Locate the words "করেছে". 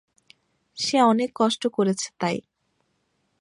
1.67-2.07